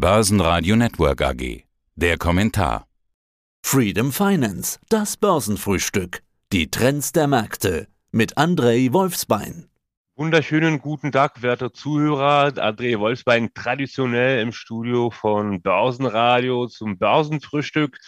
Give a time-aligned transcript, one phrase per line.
[0.00, 1.64] Börsenradio Network AG.
[1.94, 2.86] Der Kommentar.
[3.62, 6.22] Freedom Finance, das Börsenfrühstück.
[6.54, 9.68] Die Trends der Märkte mit Andrei Wolfsbein.
[10.16, 12.46] Wunderschönen guten Tag, werte Zuhörer.
[12.46, 17.98] André Wolfsbein traditionell im Studio von Börsenradio zum Börsenfrühstück.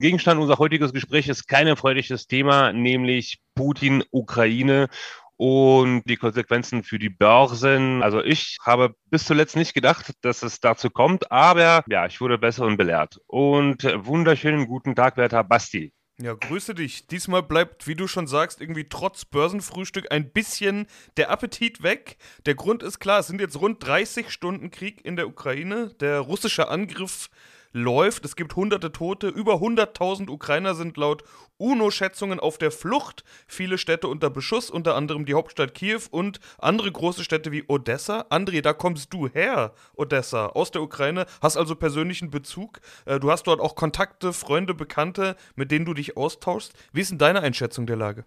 [0.00, 4.88] Gegenstand unser heutiges Gespräch ist kein erfreuliches Thema, nämlich Putin, Ukraine
[5.38, 8.02] und die Konsequenzen für die Börsen.
[8.02, 12.36] Also ich habe bis zuletzt nicht gedacht, dass es dazu kommt, aber ja, ich wurde
[12.36, 13.18] besser und belehrt.
[13.26, 15.92] Und wunderschönen guten Tag, werter Basti.
[16.20, 17.06] Ja, grüße dich.
[17.06, 22.16] Diesmal bleibt, wie du schon sagst, irgendwie trotz Börsenfrühstück ein bisschen der Appetit weg.
[22.44, 25.94] Der Grund ist klar, es sind jetzt rund 30 Stunden Krieg in der Ukraine.
[26.00, 27.30] Der russische Angriff
[27.72, 28.24] läuft.
[28.24, 29.28] Es gibt hunderte Tote.
[29.28, 31.24] Über 100.000 Ukrainer sind laut
[31.58, 33.24] UNO-Schätzungen auf der Flucht.
[33.46, 38.26] Viele Städte unter Beschuss, unter anderem die Hauptstadt Kiew und andere große Städte wie Odessa.
[38.30, 42.80] André, da kommst du her, Odessa, aus der Ukraine, hast also persönlichen Bezug.
[43.04, 46.72] Äh, du hast dort auch Kontakte, Freunde, Bekannte, mit denen du dich austauschst.
[46.92, 48.24] Wie ist denn deine Einschätzung der Lage?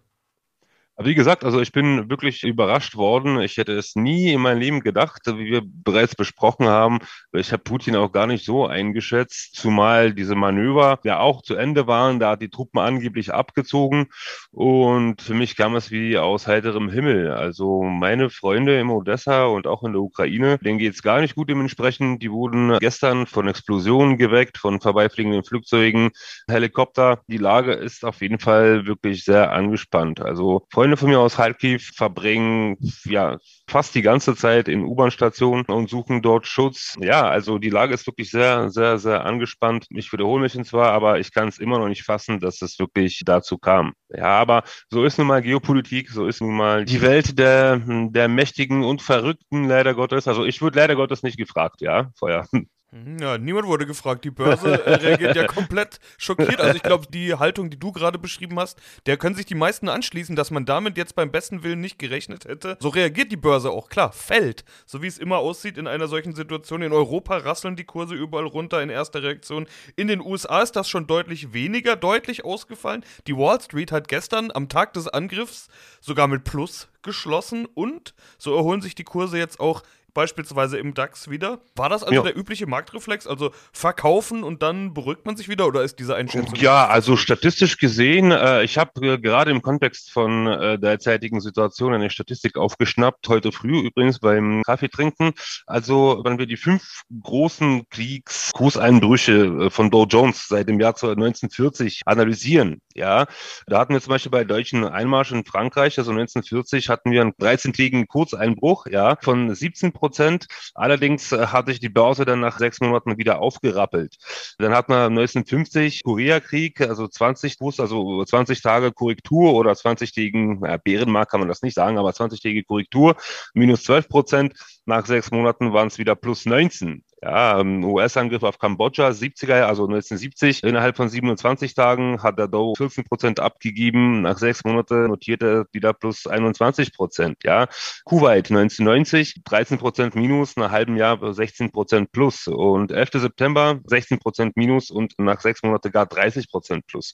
[1.04, 3.40] Wie gesagt, also ich bin wirklich überrascht worden.
[3.42, 7.00] Ich hätte es nie in meinem Leben gedacht, wie wir bereits besprochen haben.
[7.34, 11.88] Ich habe Putin auch gar nicht so eingeschätzt, zumal diese Manöver ja auch zu Ende
[11.88, 12.20] waren.
[12.20, 14.08] Da hat die Truppen angeblich abgezogen
[14.52, 17.32] und für mich kam es wie aus heiterem Himmel.
[17.32, 21.36] Also meine Freunde im Odessa und auch in der Ukraine, denen geht es gar nicht
[21.36, 22.22] gut dementsprechend.
[22.22, 26.12] Die wurden gestern von Explosionen geweckt, von vorbeifliegenden Flugzeugen,
[26.48, 27.22] Helikopter.
[27.28, 30.22] Die Lage ist auf jeden Fall wirklich sehr angespannt.
[30.22, 35.90] Also Freunde von mir aus Kharkiv verbringen ja fast die ganze Zeit in U-Bahn-Stationen und
[35.90, 36.98] suchen dort Schutz.
[37.00, 39.88] Ja, also die Lage ist wirklich sehr, sehr, sehr angespannt.
[39.90, 43.22] Ich wiederhole mich zwar, aber ich kann es immer noch nicht fassen, dass es wirklich
[43.26, 43.94] dazu kam.
[44.10, 48.28] Ja, aber so ist nun mal Geopolitik, so ist nun mal die Welt der, der
[48.28, 50.28] Mächtigen und Verrückten, leider Gottes.
[50.28, 52.48] Also ich würde leider Gottes nicht gefragt, ja, vorher.
[52.94, 54.26] Mhm, ja, niemand wurde gefragt.
[54.26, 56.60] Die Börse äh, reagiert ja komplett schockiert.
[56.60, 59.88] Also ich glaube, die Haltung, die du gerade beschrieben hast, der können sich die meisten
[59.88, 62.78] anschließen, dass man damit jetzt beim besten Willen nicht gerechnet hätte.
[62.82, 64.66] So reagiert die Börse auch, klar, fällt.
[64.86, 66.82] So wie es immer aussieht in einer solchen Situation.
[66.82, 69.68] In Europa rasseln die Kurse überall runter in erster Reaktion.
[69.96, 73.06] In den USA ist das schon deutlich weniger, deutlich ausgefallen.
[73.26, 75.70] Die Wall Street hat gestern am Tag des Angriffs
[76.02, 81.30] sogar mit Plus geschlossen und so erholen sich die Kurse jetzt auch beispielsweise im DAX
[81.30, 81.60] wieder.
[81.76, 82.22] War das also ja.
[82.24, 83.28] der übliche Marktreflex?
[83.28, 86.56] Also verkaufen und dann beruhigt man sich wieder oder ist diese Einschätzung?
[86.56, 91.94] Ja, also statistisch gesehen, äh, ich habe äh, gerade im Kontext von äh, derzeitigen Situation
[91.94, 95.34] eine Statistik aufgeschnappt, heute früh übrigens beim Kaffeetrinken.
[95.66, 102.02] Also wenn wir die fünf großen Kriegskurseinbrüche äh, von Dow Jones seit dem Jahr 1940
[102.06, 103.26] analysieren, ja,
[103.68, 107.32] da hatten wir zum Beispiel bei deutschen Einmarsch in Frankreich, also 1940 hatten wir einen
[107.34, 110.48] 13-tägigen Kurseinbruch, ja, von 17 Prozent.
[110.74, 114.18] Allerdings äh, hat sich die Börse dann nach sechs Monaten wieder aufgerappelt.
[114.58, 120.78] Dann hat man 1950 Koreakrieg, also 20 Kurs, also 20 Tage Korrektur oder 20-tägigen ja,
[120.78, 123.16] Bärenmarkt kann man das nicht sagen, aber 20-tägige Korrektur,
[123.54, 124.54] minus 12 Prozent.
[124.86, 127.04] Nach sechs Monaten waren es wieder plus 19.
[127.24, 130.64] Ja, ähm, US-Angriff auf Kambodscha, 70er, also 1970.
[130.64, 134.24] Innerhalb von 27 Tagen hat der Dow 14 Prozent abgegeben.
[134.24, 137.38] Nach sechs Monaten notierte er wieder plus 21 Prozent.
[137.44, 137.68] Ja,
[138.06, 142.48] Kuwait 1990, 13 Prozent minus, nach halbem Jahr 16 Prozent plus.
[142.48, 143.12] Und 11.
[143.14, 147.12] September 16 Prozent minus und nach sechs Monaten gar 30 Prozent plus.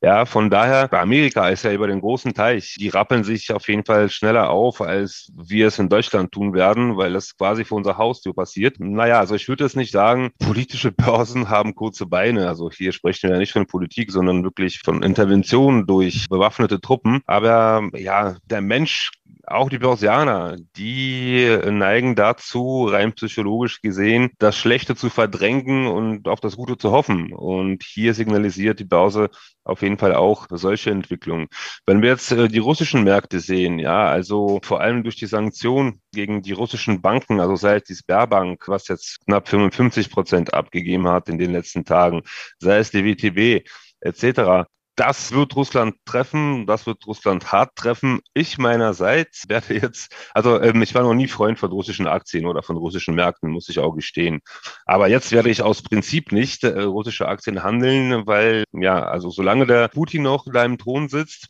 [0.00, 2.76] Ja, von daher, Amerika ist ja über den großen Teich.
[2.78, 6.96] Die rappeln sich auf jeden Fall schneller auf, als wir es in Deutschland tun werden,
[6.96, 8.78] weil das quasi vor unserer Haustür passiert.
[8.78, 12.48] Naja, also ich würde es nicht sagen, politische Börsen haben kurze Beine.
[12.48, 17.20] Also hier sprechen wir ja nicht von Politik, sondern wirklich von Interventionen durch bewaffnete Truppen.
[17.26, 19.10] Aber ja, der Mensch
[19.50, 26.40] auch die Börsianer, die neigen dazu, rein psychologisch gesehen, das Schlechte zu verdrängen und auf
[26.40, 27.32] das Gute zu hoffen.
[27.32, 29.30] Und hier signalisiert die Börse
[29.64, 31.48] auf jeden Fall auch solche Entwicklungen.
[31.86, 36.00] Wenn wir jetzt äh, die russischen Märkte sehen, ja, also vor allem durch die Sanktionen
[36.12, 41.08] gegen die russischen Banken, also sei es die Sperrbank, was jetzt knapp 55 Prozent abgegeben
[41.08, 42.22] hat in den letzten Tagen,
[42.58, 43.68] sei es die WTB,
[44.00, 44.68] etc
[44.98, 48.20] das wird Russland treffen, das wird Russland hart treffen.
[48.34, 52.62] Ich meinerseits werde jetzt, also ähm, ich war noch nie Freund von russischen Aktien oder
[52.62, 54.40] von russischen Märkten, muss ich auch gestehen.
[54.86, 59.66] Aber jetzt werde ich aus Prinzip nicht äh, russische Aktien handeln, weil ja, also solange
[59.66, 61.48] der Putin noch in seinem Thron sitzt,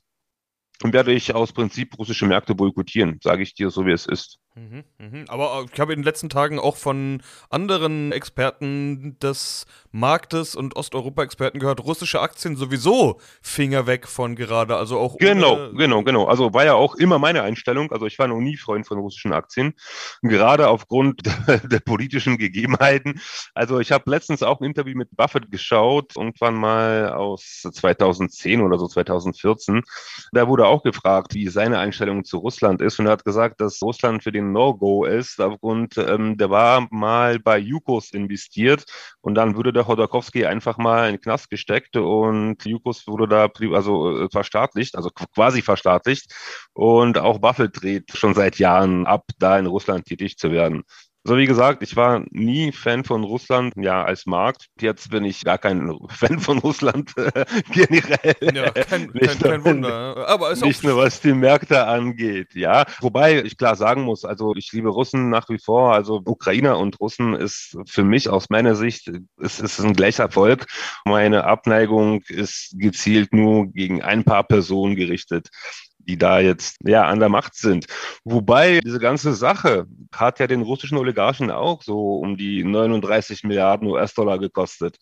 [0.83, 4.39] werde ich aus Prinzip russische Märkte boykottieren, sage ich dir so, wie es ist.
[4.59, 5.25] Mhm, mhm.
[5.29, 11.61] Aber ich habe in den letzten Tagen auch von anderen Experten des Marktes und Osteuropa-Experten
[11.61, 16.27] gehört, russische Aktien sowieso Finger weg von gerade, also auch Genau, genau, genau.
[16.27, 17.93] Also war ja auch immer meine Einstellung.
[17.93, 19.75] Also ich war noch nie Freund von russischen Aktien,
[20.23, 21.23] gerade aufgrund
[21.65, 23.21] der politischen Gegebenheiten.
[23.55, 28.79] Also ich habe letztens auch ein Interview mit Buffett geschaut, irgendwann mal aus 2010 oder
[28.79, 29.83] so 2014.
[30.33, 33.81] Da wurde auch gefragt, wie seine Einstellung zu Russland ist und er hat gesagt, dass
[33.83, 38.85] Russland für den No-Go ist, aufgrund, ähm, der war mal bei Jukos investiert
[39.21, 43.51] und dann wurde der Hodorkowski einfach mal in den Knast gesteckt und Jukos wurde da
[43.75, 46.35] also äh, verstaatlicht, also quasi verstaatlicht
[46.73, 50.85] und auch Buffett dreht schon seit Jahren ab, da in Russland tätig zu werden.
[51.29, 54.69] Also wie gesagt, ich war nie Fan von Russland, ja, als Markt.
[54.81, 58.35] Jetzt bin ich gar kein Fan von Russland äh, generell.
[58.55, 60.27] Ja, kein, kein, kein Wunder.
[60.27, 62.87] Aber ist nicht nur was die Märkte angeht, ja.
[63.01, 65.93] Wobei ich klar sagen muss, also ich liebe Russen nach wie vor.
[65.93, 70.65] Also Ukrainer und Russen ist für mich aus meiner Sicht, es ist ein gleicher Volk.
[71.05, 75.51] Meine Abneigung ist gezielt nur gegen ein paar Personen gerichtet
[76.09, 77.87] die da jetzt ja an der Macht sind.
[78.25, 83.89] Wobei diese ganze Sache hat ja den russischen Oligarchen auch so um die 39 Milliarden
[83.89, 84.99] US-Dollar gekostet.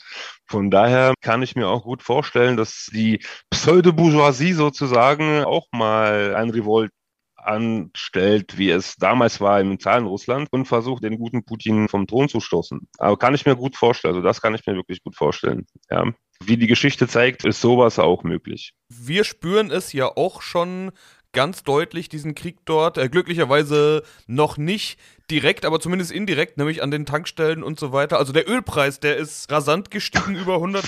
[0.46, 3.20] Von daher kann ich mir auch gut vorstellen, dass die
[3.50, 6.90] Pseudo-Bourgeoisie sozusagen auch mal ein Revolt
[7.36, 12.28] anstellt, wie es damals war im Zahlen Russland und versucht, den guten Putin vom Thron
[12.28, 12.88] zu stoßen.
[12.98, 14.14] Aber kann ich mir gut vorstellen.
[14.14, 15.66] Also das kann ich mir wirklich gut vorstellen.
[15.90, 16.12] Ja.
[16.44, 18.74] Wie die Geschichte zeigt, ist sowas auch möglich.
[18.88, 20.92] Wir spüren es ja auch schon
[21.32, 22.98] ganz deutlich, diesen Krieg dort.
[22.98, 24.98] Äh, glücklicherweise noch nicht
[25.30, 28.18] direkt, aber zumindest indirekt, nämlich an den Tankstellen und so weiter.
[28.18, 30.84] Also der Ölpreis, der ist rasant gestiegen, über 100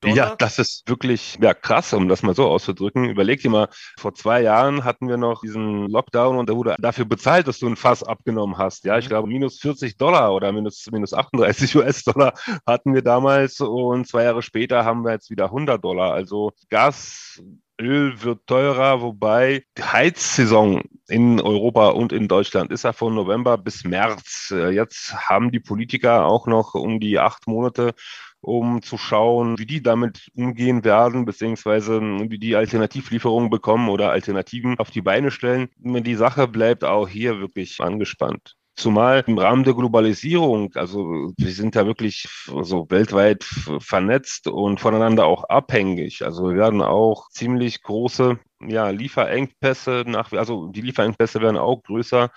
[0.00, 0.16] Dollar?
[0.16, 3.04] Ja, das ist wirklich ja, krass, um das mal so auszudrücken.
[3.04, 3.68] Überleg dir mal,
[3.98, 7.66] vor zwei Jahren hatten wir noch diesen Lockdown und da wurde dafür bezahlt, dass du
[7.66, 8.84] ein Fass abgenommen hast.
[8.84, 9.08] Ja, ich mhm.
[9.10, 12.34] glaube, minus 40 Dollar oder minus, minus 38 US-Dollar
[12.66, 16.12] hatten wir damals und zwei Jahre später haben wir jetzt wieder 100 Dollar.
[16.12, 17.42] Also Gas,
[17.80, 23.56] Öl wird teurer, wobei die Heizsaison in Europa und in Deutschland ist ja von November
[23.56, 24.52] bis März.
[24.52, 27.94] Jetzt haben die Politiker auch noch um die acht Monate
[28.40, 34.78] um zu schauen, wie die damit umgehen werden, beziehungsweise wie die Alternativlieferungen bekommen oder Alternativen
[34.78, 35.68] auf die Beine stellen.
[35.78, 38.54] Die Sache bleibt auch hier wirklich angespannt.
[38.76, 43.42] Zumal im Rahmen der Globalisierung, also wir sind ja wirklich so weltweit
[43.80, 46.24] vernetzt und voneinander auch abhängig.
[46.24, 48.38] Also wir werden auch ziemlich große
[48.68, 52.30] ja, Lieferengpässe nach, also die Lieferengpässe werden auch größer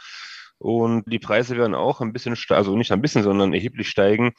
[0.57, 4.31] und die Preise werden auch ein bisschen, also nicht ein bisschen, sondern erheblich steigen.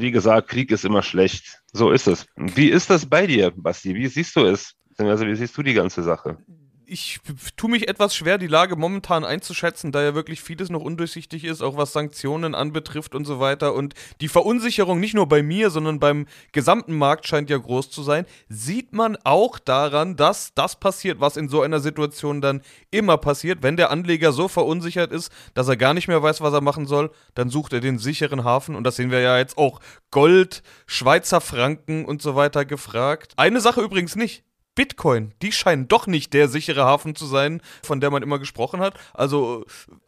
[0.00, 1.62] Wie gesagt, Krieg ist immer schlecht.
[1.72, 2.26] So ist es.
[2.36, 3.94] Wie ist das bei dir, Basti?
[3.94, 4.74] Wie siehst du es?
[4.96, 6.38] Also, wie siehst du die ganze Sache?
[6.88, 7.20] Ich
[7.56, 11.62] tue mich etwas schwer, die Lage momentan einzuschätzen, da ja wirklich vieles noch undurchsichtig ist,
[11.62, 13.74] auch was Sanktionen anbetrifft und so weiter.
[13.74, 18.02] Und die Verunsicherung nicht nur bei mir, sondern beim gesamten Markt scheint ja groß zu
[18.02, 18.24] sein.
[18.48, 23.62] Sieht man auch daran, dass das passiert, was in so einer Situation dann immer passiert.
[23.62, 26.86] Wenn der Anleger so verunsichert ist, dass er gar nicht mehr weiß, was er machen
[26.86, 28.74] soll, dann sucht er den sicheren Hafen.
[28.74, 29.80] Und das sehen wir ja jetzt auch.
[30.10, 33.34] Gold, Schweizer Franken und so weiter gefragt.
[33.36, 34.47] Eine Sache übrigens nicht.
[34.78, 38.78] Bitcoin, die scheinen doch nicht der sichere Hafen zu sein, von der man immer gesprochen
[38.78, 38.94] hat.
[39.12, 39.64] Also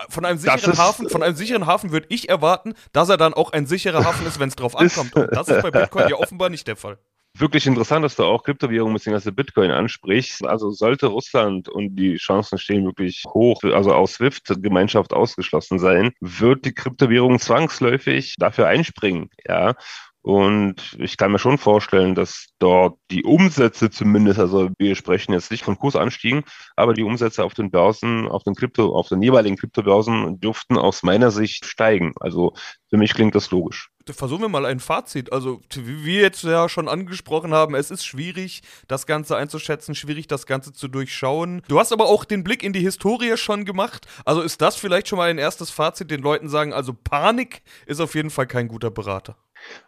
[0.09, 3.53] von einem sicheren Hafen, von einem sicheren Hafen würde ich erwarten, dass er dann auch
[3.53, 5.17] ein sicherer Hafen ist, wenn es drauf ankommt.
[5.17, 6.99] Und das ist bei Bitcoin ja offenbar nicht der Fall.
[7.37, 9.33] Wirklich interessant, dass du auch Kryptowährung bzw.
[9.33, 10.45] Bitcoin ansprichst.
[10.45, 16.65] Also sollte Russland und die Chancen stehen wirklich hoch, also aus SWIFT-Gemeinschaft ausgeschlossen sein, wird
[16.65, 19.31] die Kryptowährung zwangsläufig dafür einspringen.
[19.49, 19.75] Ja,
[20.23, 25.51] und ich kann mir schon vorstellen, dass dort die Umsätze zumindest, also wir sprechen jetzt
[25.51, 26.45] nicht von Kursanstiegen,
[26.77, 31.03] aber die Umsätze auf den Börsen, auf den Krypto, auf den jeweiligen Kryptobörsen dürften aus
[31.03, 32.13] meiner Sicht steigen.
[32.21, 32.53] Also
[32.91, 33.89] für mich klingt das logisch.
[34.11, 35.33] Versuchen wir mal ein Fazit.
[35.33, 40.27] Also, wie wir jetzt ja schon angesprochen haben, es ist schwierig, das Ganze einzuschätzen, schwierig,
[40.27, 41.63] das Ganze zu durchschauen.
[41.69, 44.07] Du hast aber auch den Blick in die Historie schon gemacht.
[44.25, 48.01] Also ist das vielleicht schon mal ein erstes Fazit, den Leuten sagen, also Panik ist
[48.01, 49.37] auf jeden Fall kein guter Berater.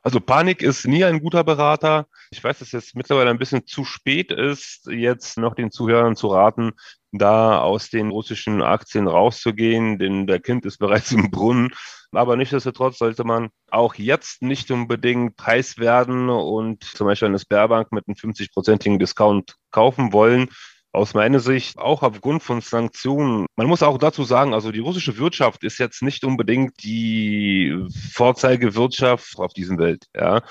[0.02, 2.06] Also Panik ist nie ein guter Berater.
[2.30, 6.28] Ich weiß, dass jetzt mittlerweile ein bisschen zu spät ist, jetzt noch den Zuhörern zu
[6.28, 6.72] raten,
[7.12, 11.70] da aus den russischen Aktien rauszugehen, denn der Kind ist bereits im Brunnen.
[12.12, 17.90] Aber nichtsdestotrotz sollte man auch jetzt nicht unbedingt heiß werden und zum Beispiel eine Sperrbank
[17.92, 20.48] mit einem 50-prozentigen Discount kaufen wollen
[20.92, 23.46] aus meiner Sicht auch aufgrund von Sanktionen.
[23.56, 27.74] Man muss auch dazu sagen, also die russische Wirtschaft ist jetzt nicht unbedingt die
[28.12, 30.04] Vorzeigewirtschaft auf diesem Welt.
[30.14, 30.42] Ja,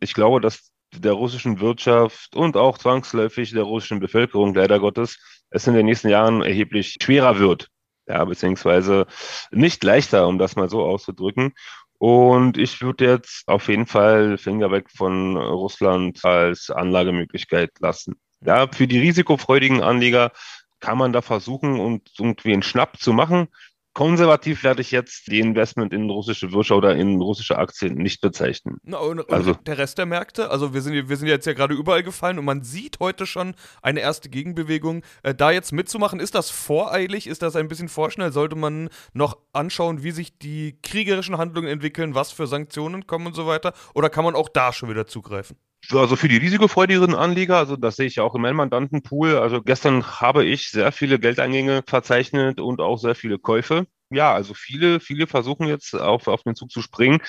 [0.00, 5.18] ich glaube, dass der russischen Wirtschaft und auch zwangsläufig der russischen Bevölkerung leider Gottes
[5.50, 7.68] es in den nächsten Jahren erheblich schwerer wird.
[8.06, 9.06] ja, beziehungsweise
[9.50, 11.52] nicht leichter, um das mal so auszudrücken.
[11.98, 18.14] Und ich würde jetzt auf jeden Fall Finger weg von Russland als Anlagemöglichkeit lassen.
[18.44, 20.32] Ja, für die risikofreudigen Anleger
[20.80, 23.48] kann man da versuchen, und irgendwie einen Schnapp zu machen.
[23.94, 28.78] Konservativ werde ich jetzt die Investment in russische Wirtschaft oder in russische Aktien nicht bezeichnen.
[28.84, 31.52] Na, und, und also, der Rest der Märkte, also wir sind, wir sind jetzt ja
[31.52, 35.02] gerade überall gefallen und man sieht heute schon eine erste Gegenbewegung.
[35.24, 37.26] Äh, da jetzt mitzumachen, ist das voreilig?
[37.26, 38.30] Ist das ein bisschen vorschnell?
[38.30, 43.34] Sollte man noch anschauen, wie sich die kriegerischen Handlungen entwickeln, was für Sanktionen kommen und
[43.34, 43.72] so weiter?
[43.94, 45.56] Oder kann man auch da schon wieder zugreifen?
[45.90, 49.36] Also für die risikofreudigeren Anleger, also das sehe ich ja auch in meinem Mandantenpool.
[49.36, 53.86] Also gestern habe ich sehr viele Geldeingänge verzeichnet und auch sehr viele Käufe.
[54.10, 57.20] Ja, also viele, viele versuchen jetzt auf, auf den Zug zu springen,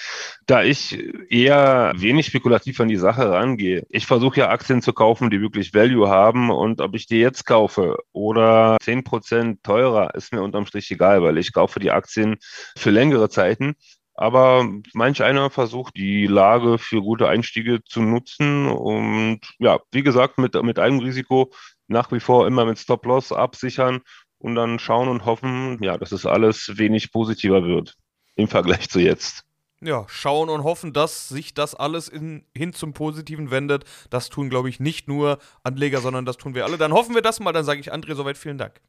[0.45, 0.97] da ich
[1.29, 3.85] eher wenig spekulativ an die Sache rangehe.
[3.89, 7.45] Ich versuche ja Aktien zu kaufen, die wirklich Value haben und ob ich die jetzt
[7.45, 12.37] kaufe oder zehn Prozent teurer, ist mir unterm Strich egal, weil ich kaufe die Aktien
[12.77, 13.75] für längere Zeiten
[14.19, 18.67] aber manch einer versucht, die Lage für gute Einstiege zu nutzen.
[18.67, 21.53] Und ja, wie gesagt, mit, mit einem Risiko
[21.87, 24.01] nach wie vor immer mit Stop-Loss absichern
[24.37, 27.95] und dann schauen und hoffen, ja, dass es alles wenig positiver wird
[28.35, 29.45] im Vergleich zu jetzt.
[29.79, 33.85] Ja, schauen und hoffen, dass sich das alles in, hin zum Positiven wendet.
[34.09, 36.77] Das tun, glaube ich, nicht nur Anleger, sondern das tun wir alle.
[36.77, 37.53] Dann hoffen wir das mal.
[37.53, 38.81] Dann sage ich André soweit vielen Dank.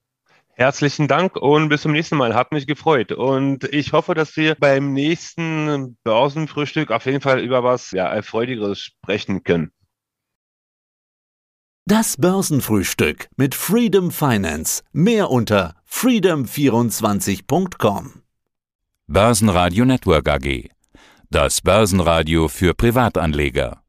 [0.61, 2.35] Herzlichen Dank und bis zum nächsten Mal.
[2.35, 3.13] Hat mich gefreut.
[3.13, 8.79] Und ich hoffe, dass wir beim nächsten Börsenfrühstück auf jeden Fall über was ja, Erfreudigeres
[8.79, 9.73] sprechen können.
[11.87, 14.83] Das Börsenfrühstück mit Freedom Finance.
[14.93, 18.21] Mehr unter freedom24.com.
[19.07, 20.69] Börsenradio Network AG.
[21.31, 23.83] Das Börsenradio für Privatanleger.